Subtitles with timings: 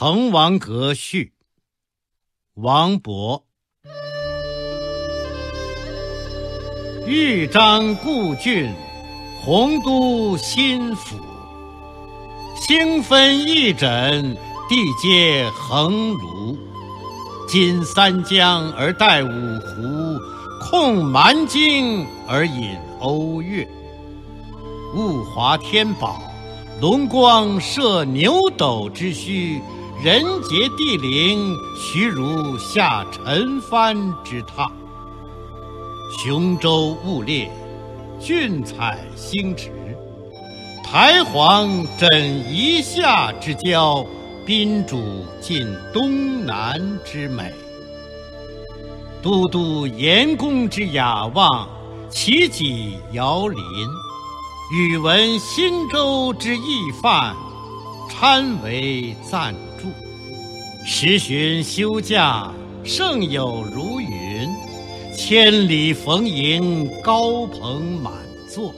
[0.00, 1.34] 滕王阁序，
[2.54, 3.42] 王勃。
[7.06, 8.72] 豫章故郡，
[9.42, 11.18] 洪都新府。
[12.56, 14.34] 星分翼轸，
[14.70, 16.56] 地接衡庐。
[17.46, 20.18] 襟三江而带五湖，
[20.62, 23.68] 控蛮荆而引瓯越。
[24.96, 26.22] 物华天宝，
[26.80, 29.60] 龙光射牛斗之墟。
[30.02, 34.66] 人杰地灵，徐如下陈蕃之榻。
[36.18, 37.52] 雄州雾列，
[38.18, 39.70] 俊采星驰。
[40.82, 44.02] 台隍枕夷夏之交，
[44.46, 47.52] 宾主尽东南之美。
[49.20, 51.68] 都督阎公之雅望，
[52.08, 53.60] 齐己遥临。
[54.72, 57.36] 宇文新州之懿范，
[58.08, 59.69] 参为赞助。
[60.92, 64.50] 时旬休假，胜友如云。
[65.16, 68.12] 千里逢迎，高朋满
[68.52, 68.74] 座。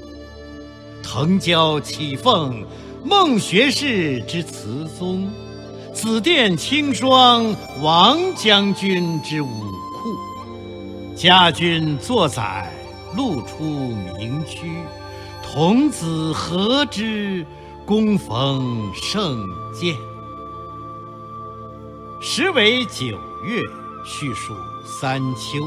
[1.03, 2.65] 腾蛟起凤，
[3.03, 5.27] 孟学士之词宗；
[5.95, 11.17] 紫殿青霜，王将军之武库。
[11.17, 12.71] 家君作宰，
[13.17, 13.65] 路出
[14.19, 14.71] 名区。
[15.43, 17.45] 童子何知？
[17.87, 19.43] 恭逢胜
[19.75, 19.97] 饯。
[22.25, 23.61] 时为九月，
[24.05, 24.55] 序属
[24.87, 25.59] 三秋。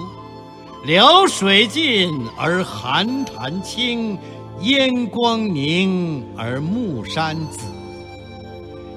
[0.85, 4.17] 辽水尽而寒潭清，
[4.61, 7.59] 烟光凝而暮山紫。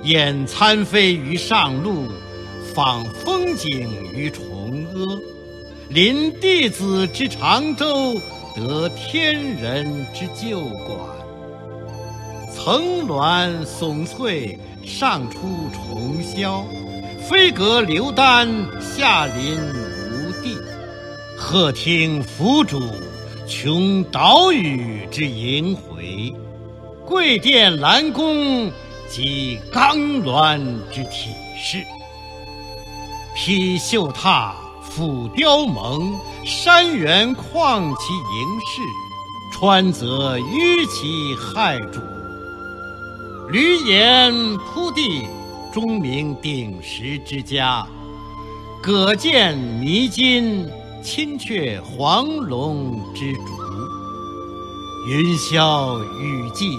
[0.05, 2.05] 俨参飞于上路，
[2.73, 5.19] 访风景于崇阿。
[5.89, 8.15] 临帝子之长洲，
[8.55, 10.97] 得天人之旧馆。
[12.55, 15.41] 层峦耸翠，上出
[15.73, 16.63] 重霄。
[17.29, 18.49] 飞阁流丹，
[18.81, 20.57] 下临无地。
[21.37, 22.81] 鹤听凫渚，
[23.47, 26.35] 穷岛屿之萦回。
[27.05, 28.73] 桂殿兰宫，
[29.11, 30.59] 即冈峦
[30.91, 31.85] 之体势。
[33.37, 36.11] 披绣闼，俯雕甍，
[36.47, 38.81] 山原旷其盈视，
[39.53, 42.01] 川泽纡其骇瞩。
[43.51, 45.29] 闾阎扑地。
[45.73, 47.87] 钟鸣鼎食之家，
[48.83, 50.67] 葛见弥津，
[51.03, 53.43] 青雀黄龙之竹。
[55.09, 56.79] 云霄雨霁，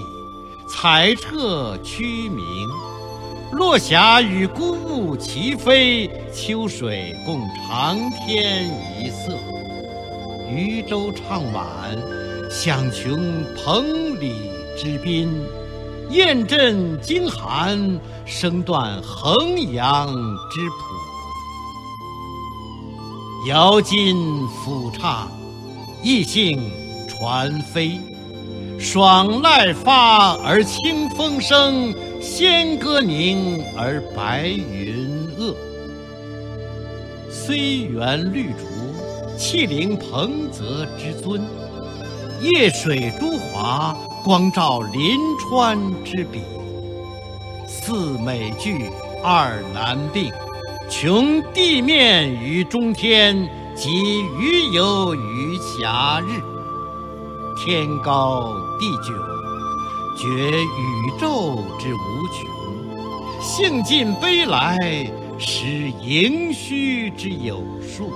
[0.68, 2.44] 彩彻区明。
[3.52, 8.68] 落霞与孤鹜齐飞，秋水共长天
[9.00, 9.38] 一色。
[10.52, 11.66] 渔舟唱晚，
[12.50, 13.84] 响穷彭
[14.18, 14.34] 蠡
[14.76, 15.30] 之滨。
[16.10, 20.08] 雁阵惊寒，声断衡阳
[20.50, 20.76] 之浦。
[23.48, 24.18] 遥襟
[24.48, 25.30] 抚唱，
[26.04, 26.72] 逸兴
[27.08, 28.02] 传飞。
[28.80, 35.54] 爽籁发而清风生，仙歌凝而白云遏。
[37.30, 38.66] 虽园绿竹，
[39.38, 41.40] 气凌彭泽之尊。
[42.42, 43.96] 夜水诸华。
[44.24, 46.42] 光照临川之笔，
[47.68, 48.90] 四美具，
[49.24, 50.32] 二难并。
[50.90, 56.42] 穷地面于中天，及鱼游于暇日。
[57.64, 59.14] 天高地迥，
[60.18, 62.46] 觉宇宙之无穷；
[63.42, 64.78] 兴尽悲来，
[65.38, 65.66] 识
[66.02, 68.12] 盈虚之有数。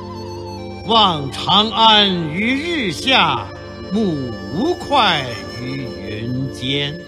[0.87, 3.47] 望长安于日下，
[3.93, 5.23] 目无快
[5.61, 6.99] 于云间，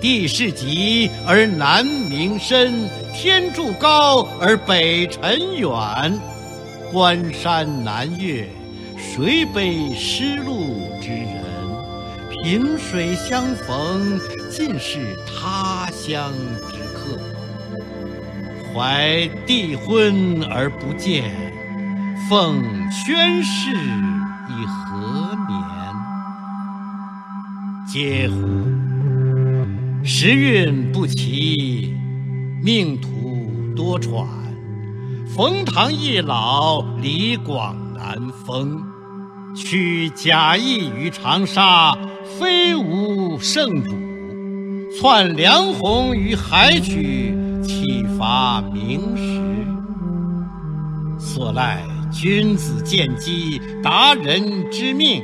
[0.00, 5.68] 地势极而南溟深，天柱高而北辰远。
[6.92, 8.48] 关山难越，
[8.96, 11.42] 谁悲失路之人？
[12.44, 16.32] 萍水相逢，尽是他乡
[16.70, 17.18] 之客。
[18.72, 21.24] 怀帝昏而不见，
[22.30, 22.62] 奉
[22.92, 23.72] 宣室
[24.48, 24.97] 以何？
[27.90, 28.36] 嗟乎！
[30.04, 31.94] 时运不齐，
[32.62, 33.08] 命途
[33.74, 34.26] 多舛。
[35.34, 38.82] 冯唐易老，李广难封。
[39.56, 41.96] 取贾谊于长沙，
[42.38, 43.90] 非无圣主；
[45.00, 49.40] 窜梁鸿于海曲，岂乏明时？
[51.18, 51.82] 所赖
[52.12, 55.22] 君子见机，达人之命，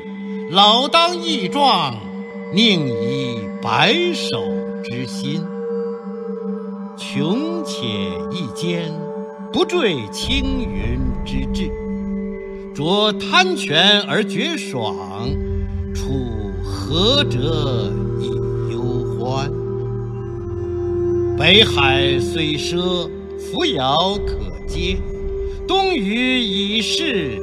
[0.51, 1.95] 老当益壮。
[2.55, 4.39] 宁以白首
[4.85, 5.43] 之心，
[6.97, 7.85] 穷且
[8.31, 8.93] 益坚，
[9.53, 11.69] 不坠青云之志。
[12.73, 14.95] 着贪泉而觉爽，
[15.93, 16.13] 处
[16.65, 18.29] 涸辙以
[18.73, 19.51] 忧欢。
[21.37, 24.37] 北海虽赊，扶摇可
[24.69, 24.97] 接；
[25.67, 27.37] 东隅已逝，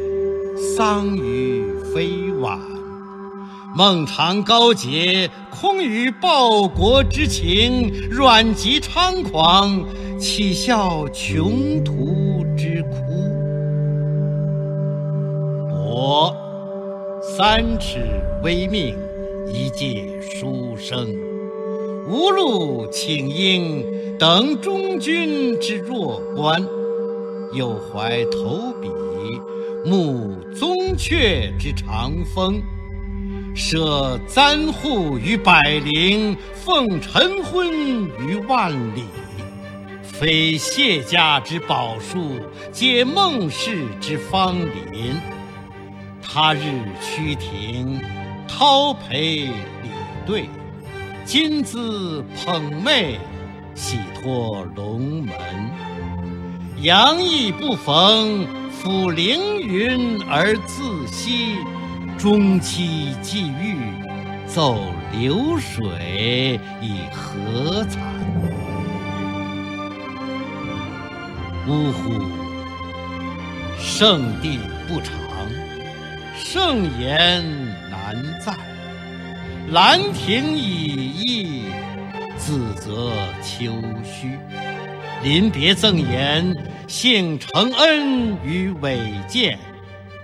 [0.56, 2.71] 桑榆非晚。
[3.74, 9.82] 孟尝高洁，空余报国之情；阮籍猖狂，
[10.20, 12.98] 岂效穷途之哭？
[15.74, 16.36] 我
[17.22, 18.00] 三尺
[18.44, 18.94] 微命，
[19.48, 21.08] 一介书生，
[22.10, 23.86] 无路请缨，
[24.20, 26.62] 等终军之弱冠；
[27.54, 28.90] 又怀投笔，
[29.86, 32.62] 慕宗悫之长风。
[33.54, 37.70] 舍簪笏于百龄，奉晨昏
[38.26, 39.04] 于万里。
[40.04, 42.40] 非谢家之宝树，
[42.72, 45.16] 皆孟氏之芳邻。
[46.22, 46.60] 他日
[47.02, 48.00] 趋庭，
[48.48, 49.52] 叨陪礼
[50.26, 50.46] 对；
[51.26, 53.18] 今兹捧袂，
[53.76, 55.36] 喜托龙门。
[56.82, 58.48] 阳亦不逢，
[58.82, 61.58] 抚凌云而自惜。
[62.22, 63.78] 终期既遇，
[64.46, 64.78] 奏
[65.12, 67.98] 流水以何惭？
[71.68, 72.22] 呜呼！
[73.80, 75.18] 圣地不长，
[76.38, 77.44] 圣言
[77.90, 78.54] 难在。
[79.72, 81.64] 兰亭已佚，
[82.38, 83.72] 自责丘
[84.04, 84.38] 墟。
[85.24, 86.56] 临别赠言，
[86.88, 89.58] 幸承恩于伟饯。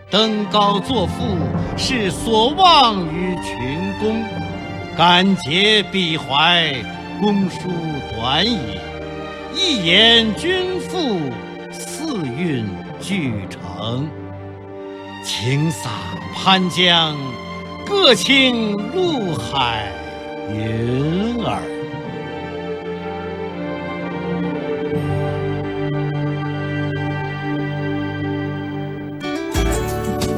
[0.10, 1.38] 登高作赋，
[1.76, 4.24] 是所望于群公。
[4.96, 6.74] 敢竭鄙怀，
[7.20, 7.68] 公书
[8.16, 8.58] 短矣。
[9.54, 11.20] 一言均赋，
[11.74, 12.66] 四韵
[13.02, 14.10] 俱成。
[15.26, 15.90] 请洒
[16.34, 17.18] 潘江，
[17.86, 19.92] 各倾陆海
[20.50, 21.77] 云尔。